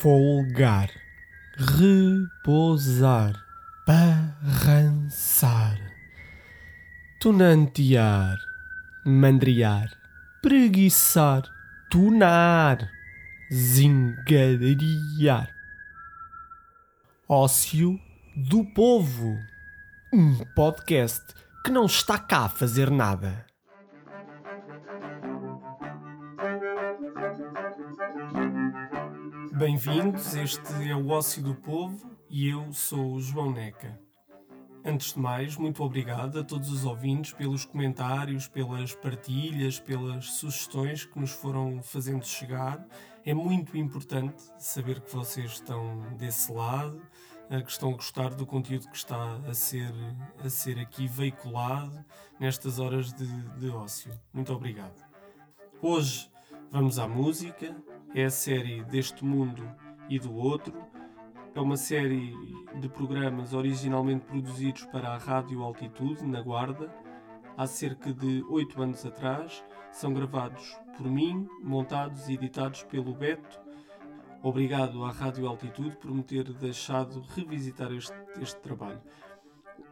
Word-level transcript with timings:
folgar, 0.00 0.90
repousar, 1.56 3.34
barrançar, 3.84 5.76
tunantear, 7.20 8.38
mandriar, 9.04 9.90
preguiçar, 10.40 11.42
tunar, 11.90 12.88
zingariar. 13.52 14.72
Ócio 17.28 17.98
do 18.36 18.64
Povo, 18.66 19.36
um 20.12 20.36
podcast 20.54 21.24
que 21.64 21.72
não 21.72 21.86
está 21.86 22.16
cá 22.20 22.44
a 22.44 22.48
fazer 22.48 22.88
nada. 22.88 23.47
Bem-vindos, 29.70 30.34
este 30.34 30.88
é 30.88 30.96
o 30.96 31.08
Ócio 31.08 31.42
do 31.42 31.54
Povo 31.54 32.10
e 32.30 32.48
eu 32.48 32.72
sou 32.72 33.12
o 33.12 33.20
João 33.20 33.52
Neca. 33.52 34.00
Antes 34.82 35.12
de 35.12 35.18
mais, 35.18 35.58
muito 35.58 35.84
obrigado 35.84 36.40
a 36.40 36.42
todos 36.42 36.72
os 36.72 36.86
ouvintes 36.86 37.34
pelos 37.34 37.66
comentários, 37.66 38.48
pelas 38.48 38.94
partilhas, 38.94 39.78
pelas 39.78 40.32
sugestões 40.32 41.04
que 41.04 41.20
nos 41.20 41.32
foram 41.32 41.82
fazendo 41.82 42.24
chegar. 42.24 42.82
É 43.26 43.34
muito 43.34 43.76
importante 43.76 44.42
saber 44.56 45.02
que 45.02 45.14
vocês 45.14 45.50
estão 45.50 46.16
desse 46.16 46.50
lado, 46.50 47.02
eh, 47.50 47.60
que 47.60 47.70
estão 47.70 47.90
a 47.90 47.96
gostar 47.96 48.30
do 48.30 48.46
conteúdo 48.46 48.88
que 48.88 48.96
está 48.96 49.38
a 49.46 49.52
ser, 49.52 49.92
a 50.42 50.48
ser 50.48 50.78
aqui 50.78 51.06
veiculado 51.06 52.02
nestas 52.40 52.78
horas 52.78 53.12
de, 53.12 53.26
de 53.58 53.68
ócio. 53.68 54.18
Muito 54.32 54.50
obrigado. 54.50 55.04
Hoje 55.82 56.30
vamos 56.70 56.98
à 56.98 57.06
música, 57.06 57.76
é 58.14 58.24
a 58.24 58.30
série 58.30 58.82
Deste 58.84 59.24
Mundo 59.24 59.68
e 60.08 60.18
do 60.18 60.34
Outro. 60.34 60.74
É 61.54 61.60
uma 61.60 61.76
série 61.76 62.34
de 62.80 62.88
programas 62.88 63.52
originalmente 63.52 64.24
produzidos 64.24 64.84
para 64.86 65.10
a 65.10 65.18
Rádio 65.18 65.62
Altitude, 65.62 66.26
na 66.26 66.40
Guarda, 66.40 66.92
há 67.56 67.66
cerca 67.66 68.12
de 68.12 68.42
oito 68.48 68.80
anos 68.82 69.04
atrás. 69.04 69.64
São 69.90 70.12
gravados 70.12 70.76
por 70.96 71.06
mim, 71.06 71.48
montados 71.62 72.28
e 72.28 72.34
editados 72.34 72.82
pelo 72.84 73.14
Beto. 73.14 73.60
Obrigado 74.42 75.04
à 75.04 75.10
Rádio 75.10 75.46
Altitude 75.46 75.96
por 75.96 76.12
me 76.12 76.22
ter 76.22 76.52
deixado 76.54 77.20
revisitar 77.34 77.92
este, 77.92 78.14
este 78.40 78.60
trabalho. 78.60 79.00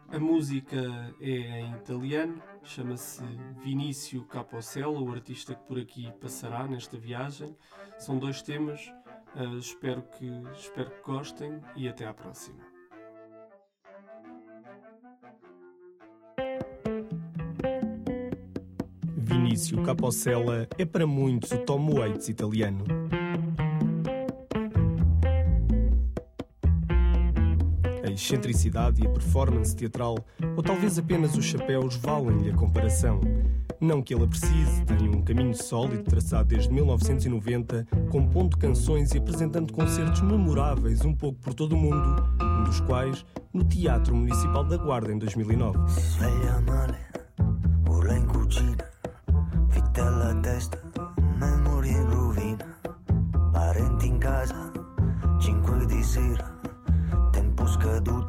A 0.08 0.18
música 0.18 0.76
é 1.20 1.60
em 1.60 1.72
italiano, 1.74 2.40
chama-se 2.62 3.22
Vinícius 3.62 4.24
Capocella, 4.28 5.00
o 5.00 5.10
artista 5.10 5.54
que 5.54 5.64
por 5.66 5.78
aqui 5.78 6.12
passará 6.20 6.66
nesta 6.66 6.96
viagem. 6.96 7.56
São 7.98 8.18
dois 8.18 8.40
temas, 8.40 8.92
uh, 9.34 9.58
espero, 9.58 10.02
que, 10.02 10.26
espero 10.54 10.90
que 10.90 11.02
gostem 11.02 11.60
e 11.74 11.88
até 11.88 12.06
à 12.06 12.14
próxima. 12.14 12.64
Vinícius 19.16 19.84
Capocella 19.84 20.68
é 20.78 20.84
para 20.84 21.06
muitos 21.06 21.50
o 21.50 21.58
Tom 21.58 21.94
Waits 21.94 22.28
italiano. 22.28 22.84
Excentricidade 28.16 29.02
e 29.02 29.06
a 29.06 29.10
performance 29.10 29.74
teatral, 29.74 30.16
ou 30.56 30.62
talvez 30.62 30.98
apenas 30.98 31.36
os 31.36 31.44
chapéus, 31.44 31.96
valem-lhe 31.96 32.50
a 32.50 32.54
comparação. 32.54 33.20
Não 33.80 34.02
que 34.02 34.14
ele 34.14 34.26
precise, 34.26 34.84
tem 34.84 35.08
um 35.08 35.22
caminho 35.22 35.54
sólido 35.54 36.02
traçado 36.02 36.48
desde 36.48 36.72
1990, 36.72 37.86
compondo 38.10 38.56
canções 38.56 39.12
e 39.12 39.18
apresentando 39.18 39.72
concertos 39.72 40.22
memoráveis 40.22 41.04
um 41.04 41.14
pouco 41.14 41.38
por 41.40 41.52
todo 41.52 41.74
o 41.74 41.76
mundo, 41.76 42.24
um 42.42 42.64
dos 42.64 42.80
quais 42.80 43.24
no 43.52 43.62
Teatro 43.64 44.14
Municipal 44.14 44.64
da 44.64 44.76
Guarda 44.76 45.12
em 45.12 45.18
2009. 45.18 45.78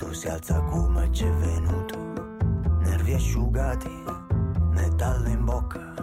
Scaduto, 0.08 0.14
si 0.14 0.28
alza 0.28 0.60
come 0.62 1.10
c'è 1.10 1.30
venuto, 1.30 1.98
nervi 2.80 3.14
asciugati, 3.14 3.90
metallo 4.72 5.28
in 5.28 5.44
bocca, 5.44 5.94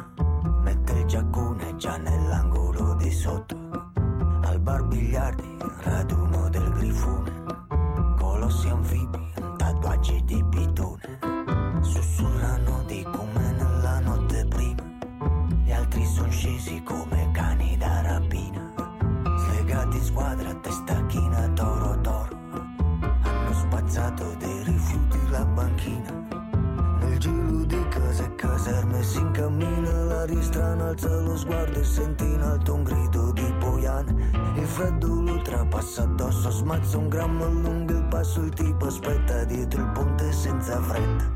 senti 31.84 32.24
in 32.24 32.40
alto 32.40 32.74
un 32.74 32.82
grido 32.82 33.32
di 33.32 33.54
poiane 33.58 34.30
Il 34.56 34.66
freddo 34.66 35.20
lo 35.20 35.40
trapassa 35.42 36.02
addosso, 36.02 36.50
smazza 36.50 36.98
un 36.98 37.08
grammo 37.08 37.44
allunga 37.44 37.94
il 37.94 38.04
passo 38.04 38.42
Il 38.42 38.52
tipo 38.54 38.86
aspetta 38.86 39.44
dietro 39.44 39.82
il 39.82 39.90
ponte 39.90 40.32
senza 40.32 40.80
fretta. 40.80 41.30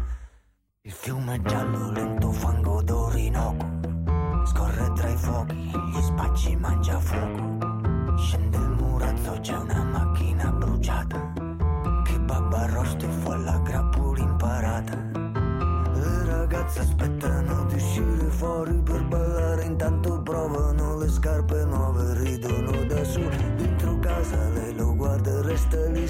Il 0.82 0.92
fiume 0.92 1.40
giallo, 1.42 1.90
lento 1.90 2.32
fango 2.32 2.82
d'Orinoco 2.82 3.66
Scorre 4.44 4.92
tra 4.94 5.08
i 5.08 5.16
fuochi, 5.16 5.54
gli 5.54 6.00
spacci 6.00 6.56
mangia 6.56 6.98
fuoco 6.98 7.57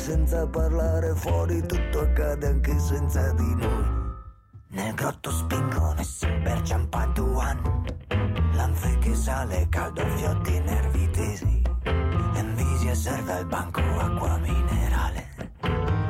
senza 0.09 0.47
parlare 0.47 1.15
Fuori 1.15 1.61
tutto 1.67 2.01
accade 2.01 2.47
anche 2.47 2.79
senza 2.79 3.31
di 3.33 3.55
noi. 3.57 3.87
Nel 4.69 4.95
grotto 4.95 5.31
e 5.99 6.41
percia 6.43 6.77
un 6.77 6.89
patuan 6.89 7.85
L'anfe 8.55 8.97
che 9.01 9.15
sale, 9.15 9.67
caldo, 9.69 10.03
fiotti, 10.17 10.59
nervi 10.61 11.11
tesi. 11.11 11.63
Envidia 12.35 12.95
serve 12.95 13.33
al 13.33 13.47
banco, 13.47 13.81
acqua 13.81 14.39
minerale. 14.39 15.29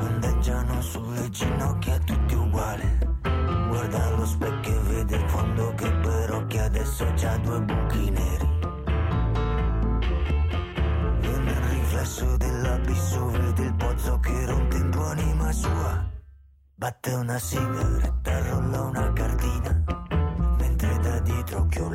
Ondeggiano 0.01 0.81
sulle 0.81 1.29
ginocchia 1.31 1.99
tutti 1.99 2.35
uguali. 2.35 2.99
Guarda 3.69 4.05
allo 4.07 4.25
specchio 4.25 4.58
Batte 16.81 17.13
una 17.13 17.41
sigaretta, 17.41 18.39
rolla 18.51 18.83
una 18.83 19.13
cartina 19.13 19.83
Mentre 20.61 20.97
da 21.01 21.19
dietro 21.19 21.67
rosso 21.67 21.89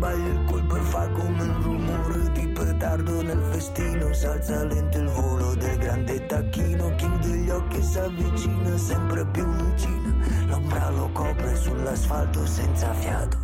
Sbaglio 0.00 0.32
il 0.32 0.44
colpo 0.46 0.76
e 0.76 0.80
fa 0.80 1.06
come 1.10 1.42
un 1.42 1.62
rumore 1.62 2.32
di 2.32 2.48
petardo 2.48 3.20
nel 3.20 3.42
festino 3.50 4.10
S'alza 4.14 4.64
lento 4.64 4.96
il 4.96 5.08
volo 5.08 5.54
del 5.56 5.76
grande 5.76 6.24
tacchino 6.24 6.94
Chiude 6.94 7.28
gli 7.36 7.50
occhi 7.50 7.76
e 7.76 7.82
s'avvicina 7.82 8.78
sempre 8.78 9.26
più 9.26 9.46
vicino 9.46 10.16
L'ombra 10.46 10.88
lo 10.88 11.10
copre 11.12 11.54
sull'asfalto 11.54 12.46
senza 12.46 12.94
fiato 12.94 13.36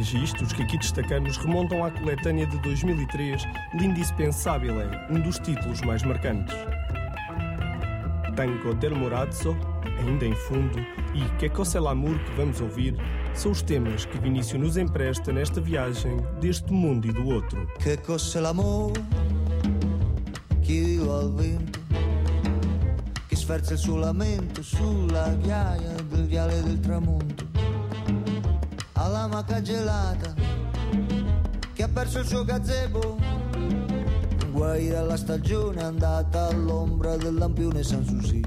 registros 0.00 0.54
que 0.54 0.62
aqui 0.62 0.78
destacamos 0.78 1.36
remontam 1.36 1.84
à 1.84 1.90
coletânea 1.90 2.46
de 2.46 2.56
2003, 2.58 3.42
L'Indispensabile, 3.74 4.88
um 5.10 5.20
dos 5.20 5.38
títulos 5.38 5.82
mais 5.82 6.02
marcantes. 6.02 6.54
Tango 8.34 8.74
del 8.74 8.96
Morazzo, 8.96 9.54
ainda 9.98 10.24
em 10.24 10.34
fundo, 10.34 10.78
e 11.14 11.22
Que 11.38 11.50
Cosa 11.50 11.80
l'Amour 11.80 12.18
que 12.18 12.32
vamos 12.32 12.60
ouvir, 12.62 12.96
são 13.34 13.52
os 13.52 13.60
temas 13.60 14.06
que 14.06 14.18
Vinícius 14.18 14.60
nos 14.60 14.76
empresta 14.78 15.32
nesta 15.32 15.60
viagem 15.60 16.16
deste 16.40 16.72
mundo 16.72 17.06
e 17.06 17.12
do 17.12 17.28
outro. 17.28 17.66
Que 17.78 17.98
cosa 17.98 18.40
l'amore? 18.40 19.04
Chiedo 20.62 21.14
al 21.14 21.32
vento 21.32 21.78
che 23.28 23.36
sferza 23.36 23.74
il 23.74 23.78
suo 23.78 23.96
lamento 23.96 24.62
sulla 24.62 25.28
ghiaia 25.34 25.92
del 26.08 26.26
viale 26.26 26.62
del 26.62 26.80
tramonto. 26.80 27.49
Alla 29.00 29.26
maca 29.26 29.62
gelata 29.62 30.34
che 31.72 31.82
ha 31.82 31.88
perso 31.88 32.18
il 32.18 32.26
suo 32.26 32.44
gazebo. 32.44 33.16
Guai 34.50 34.88
dalla 34.88 35.16
stagione 35.16 35.82
andata 35.82 36.48
all'ombra 36.48 37.16
del 37.16 37.34
lampione 37.34 37.82
San 37.82 38.04
Susi. 38.04 38.44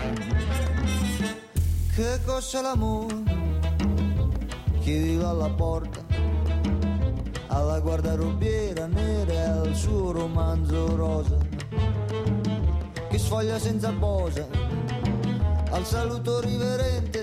Che 1.95 2.19
cosa 2.23 2.61
l'amore? 2.61 3.23
Chiedilo 4.79 5.27
alla 5.27 5.49
porta 5.49 6.01
alla 7.47 7.79
guardarobiera 7.79 8.85
nera 8.85 9.31
e 9.31 9.37
al 9.37 9.75
suo 9.75 10.11
romanzo 10.11 10.95
rosa 10.95 11.37
che 13.09 13.17
sfoglia 13.17 13.57
senza 13.57 13.91
posa 13.91 14.47
al 15.69 15.85
saluto 15.85 16.39
riverente 16.41 17.22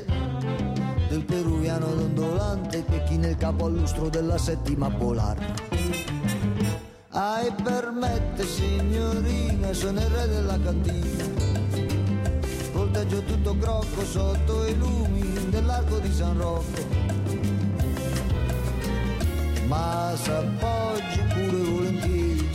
del 1.11 1.25
peruviano 1.25 1.87
dondolante 1.87 2.85
che 2.85 3.03
chi 3.03 3.17
nel 3.17 3.37
capo 3.37 3.65
al 3.65 3.73
lustro 3.73 4.09
della 4.09 4.39
settima 4.39 4.89
polare 4.89 5.55
ai 7.09 7.53
permette 7.65 8.47
signorina 8.47 9.73
sono 9.73 9.99
il 9.99 10.07
re 10.07 10.29
della 10.29 10.57
cantina. 10.61 11.25
Volteggio 12.73 13.23
tutto 13.25 13.57
crocco 13.57 14.05
sotto 14.05 14.65
i 14.69 14.79
lumi 14.79 15.49
dell'arco 15.49 15.99
di 15.99 16.12
San 16.12 16.39
Rocco. 16.39 16.87
Ma 19.67 20.12
s'appoggi 20.15 21.21
pure 21.35 21.62
volentieri 21.71 22.49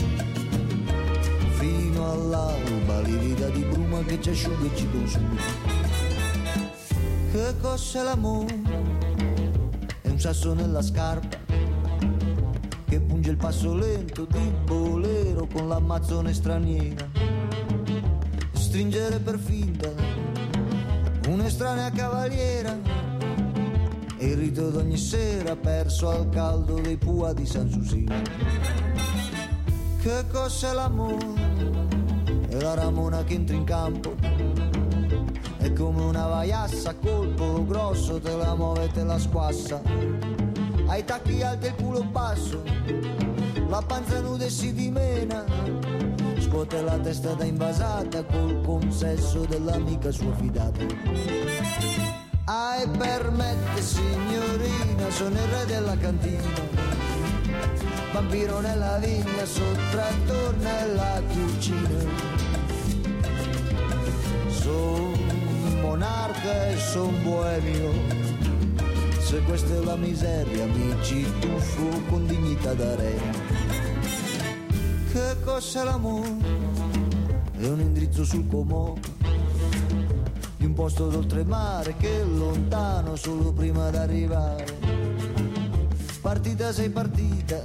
fino 1.57 2.11
all'alba 2.11 3.01
livida 3.01 3.49
di 3.49 3.63
bruma 3.63 3.99
che 4.03 4.21
ci 4.21 4.29
asciuga 4.29 4.65
e 4.65 4.75
ci 4.77 4.89
consuma 4.89 5.84
che 7.35 7.53
cos'è 7.59 8.01
l'amore? 8.01 8.61
è 10.01 10.07
un 10.07 10.17
sasso 10.17 10.53
nella 10.53 10.81
scarpa 10.81 11.37
che 12.85 13.01
punge 13.01 13.31
il 13.31 13.35
passo 13.35 13.73
lento 13.73 14.23
di 14.23 14.53
bolero 14.63 15.45
con 15.45 15.67
l'ammazzone 15.67 16.33
straniera 16.33 17.05
stringere 18.53 19.19
per 19.19 19.37
finta 19.37 19.91
un'estranea 21.27 21.91
cavaliera 21.91 22.79
e 24.17 24.25
il 24.27 24.37
rito 24.37 24.69
d'ogni 24.69 24.95
sera 24.95 25.57
perso 25.57 26.07
al 26.07 26.29
caldo 26.29 26.79
dei 26.79 26.95
pua 26.95 27.33
di 27.33 27.45
San 27.45 27.69
Susino. 27.69 28.15
Che 30.01 30.23
cos'è 30.31 30.71
l'amore? 30.71 31.33
È 32.47 32.61
la 32.61 32.75
ramona 32.75 33.25
che 33.25 33.33
entra 33.33 33.55
in 33.55 33.65
campo. 33.65 34.54
È 35.65 35.73
come 35.73 36.03
una 36.03 36.27
vaiassa 36.27 36.91
a 36.91 36.93
colpo 36.93 37.65
grosso, 37.65 38.19
te 38.19 38.35
la 38.35 38.53
muove 38.53 38.83
e 38.83 38.87
te 38.89 39.03
la 39.03 39.17
squassa. 39.17 39.81
Ai 40.85 41.03
tacchi 41.03 41.41
alti 41.41 41.65
e 41.65 41.69
il 41.69 41.75
culo 41.75 42.03
basso, 42.03 42.61
la 43.67 43.81
panza 43.81 44.19
nuda 44.19 44.45
e 44.45 44.49
si 44.51 44.71
dimena. 44.73 45.43
Scuote 46.37 46.83
la 46.83 46.99
testa 46.99 47.33
da 47.33 47.45
invasata 47.45 48.23
col 48.25 48.61
consesso 48.61 49.39
dell'amica 49.45 50.11
sua 50.11 50.35
fidata. 50.35 50.85
Ai 52.43 52.87
permette 52.87 53.81
signorina, 53.81 55.09
sono 55.09 55.33
il 55.33 55.47
re 55.47 55.65
della 55.65 55.97
cantina. 55.97 56.43
Vampiro 58.13 58.59
nella 58.59 58.99
vigna, 58.99 59.43
sottrattor 59.43 60.57
nella 60.57 61.23
cucina. 61.27 62.43
Son 64.47 65.24
monarca 66.45 66.69
e 66.69 66.77
son 66.77 67.23
boemio. 67.23 67.91
Se 69.19 69.41
questa 69.41 69.73
è 69.73 69.79
la 69.79 69.95
miseria, 69.95 70.65
mi 70.65 70.95
ci 71.01 71.25
tuffo 71.39 72.01
con 72.09 72.27
dignità 72.27 72.73
da 72.73 72.95
re. 72.95 73.19
Che 75.11 75.35
cos'è 75.43 75.83
l'amore? 75.83 76.35
È 77.57 77.67
un 77.67 77.79
indirizzo 77.79 78.23
sul 78.23 78.47
comò 78.47 78.93
di 80.57 80.65
un 80.65 80.73
posto 80.73 81.07
d'oltremare 81.07 81.95
che 81.97 82.21
è 82.21 82.23
lontano 82.23 83.15
solo 83.15 83.51
prima 83.51 83.89
d'arrivare. 83.89 84.65
Partita 86.21 86.71
sei 86.71 86.89
partita 86.89 87.61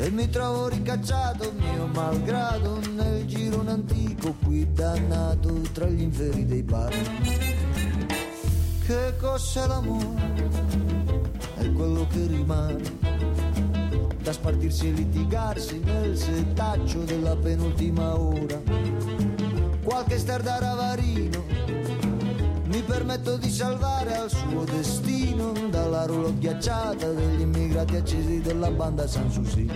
e 0.00 0.10
mi 0.10 0.28
trovo 0.30 0.68
ricacciato 0.68 1.52
mio 1.58 1.86
malgrado 1.88 2.78
nel 2.94 3.26
girone 3.26 3.72
antico 3.72 4.34
qui 4.44 4.72
dannato 4.72 5.60
tra 5.72 5.86
gli 5.86 6.02
inferi 6.02 6.46
dei 6.46 6.62
pari. 6.62 6.96
Che 8.86 9.16
cos'è 9.18 9.66
l'amore? 9.66 10.46
È 11.56 11.72
quello 11.72 12.06
che 12.06 12.26
rimane 12.26 12.96
da 14.22 14.32
spartirsi 14.32 14.88
e 14.88 14.92
litigarsi 14.92 15.80
nel 15.80 16.16
setaccio 16.16 17.00
della 17.00 17.34
penultima 17.34 18.16
ora. 18.16 18.60
Qualche 19.82 20.18
ster 20.18 20.42
ravarino 20.42 21.37
mi 21.37 21.37
permetto 23.08 23.38
di 23.38 23.50
salvare 23.50 24.16
al 24.16 24.30
suo 24.30 24.64
destino 24.64 25.52
dalla 25.70 26.04
rulo 26.04 26.30
ghiacciata 26.36 27.10
degli 27.10 27.40
immigrati 27.40 27.96
accesi 27.96 28.42
della 28.42 28.70
banda 28.70 29.06
San 29.06 29.30
Susi. 29.30 29.66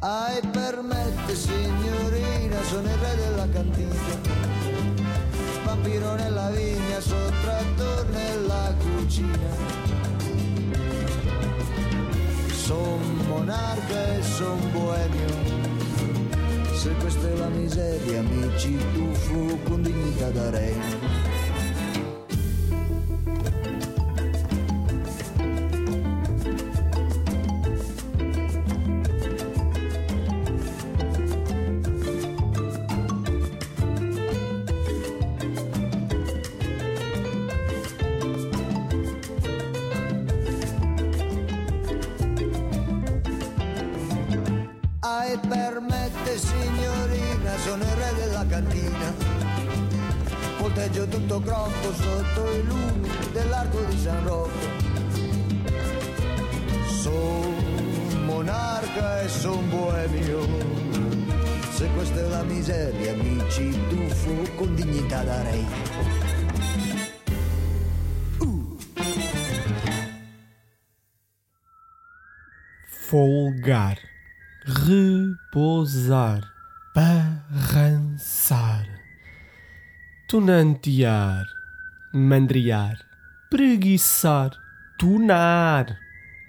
Ai 0.00 0.40
permette 0.50 1.36
signorina, 1.36 2.60
sono 2.64 2.88
il 2.88 2.96
re 2.96 3.14
della 3.14 3.48
cantina, 3.48 3.94
vampiro 5.64 6.14
nella 6.16 6.50
vigna, 6.50 6.98
sottrattor 6.98 8.08
nella 8.08 8.74
cucina. 8.80 9.50
Son 12.50 13.24
monarca 13.28 14.14
e 14.16 14.22
son 14.22 14.58
boemio 14.72 15.62
se 16.74 16.90
questa 16.94 17.28
è 17.28 17.36
la 17.36 17.46
miseria 17.46 18.22
mi 18.22 18.50
ci 18.58 18.76
tuffo 18.92 19.56
con 19.68 19.82
dignità 19.82 20.30
da 20.30 20.50
re 20.50 21.21
volteggio 50.92 51.06
tutto 51.06 51.40
crocco 51.40 51.94
sotto 51.94 52.52
i 52.52 52.62
lumi 52.64 53.08
dell'arco 53.32 53.82
di 53.84 53.98
San 53.98 54.24
Rocco. 54.24 54.50
Son 57.00 58.24
monarca 58.26 59.22
e 59.22 59.28
son 59.28 59.68
boemio. 59.70 60.46
Se 61.70 61.88
questa 61.94 62.20
è 62.20 62.28
la 62.28 62.42
miseria 62.42 63.14
mi 63.14 63.38
tuffo 63.88 64.54
con 64.56 64.74
dignità 64.74 65.22
da 65.24 65.42
re. 65.42 66.00
Folgar, 72.86 73.98
repousar, 74.86 76.40
tunantear, 80.32 81.44
mandriar, 82.10 82.96
preguiçar, 83.50 84.58
tunar, 84.98 85.94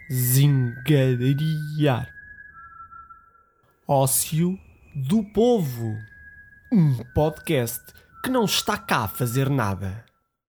zingadariar. 0.10 2.08
Ócio 3.86 4.58
do 4.96 5.22
Povo, 5.34 5.98
um 6.72 6.96
podcast 7.14 7.84
que 8.24 8.30
não 8.30 8.46
está 8.46 8.78
cá 8.78 9.00
a 9.00 9.08
fazer 9.10 9.50
nada. 9.50 10.06